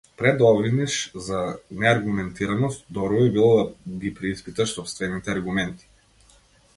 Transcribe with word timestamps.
Пред 0.17 0.37
да 0.37 0.45
обвиниш 0.45 1.11
за 1.15 1.57
неаргументираност, 1.83 2.85
добро 2.89 3.19
би 3.23 3.31
било 3.31 3.63
да 3.85 3.99
ги 3.99 4.13
преиспиташ 4.13 4.69
сопствените 4.73 5.31
аргументи. 5.31 5.89